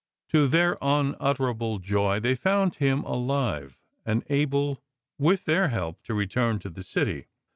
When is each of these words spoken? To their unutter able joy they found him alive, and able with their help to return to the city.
To 0.29 0.47
their 0.47 0.79
unutter 0.81 1.51
able 1.51 1.77
joy 1.77 2.19
they 2.19 2.33
found 2.33 2.73
him 2.73 3.03
alive, 3.03 3.77
and 4.03 4.23
able 4.31 4.81
with 5.19 5.45
their 5.45 5.67
help 5.67 6.01
to 6.05 6.15
return 6.15 6.57
to 6.57 6.71
the 6.71 6.81
city. 6.81 7.27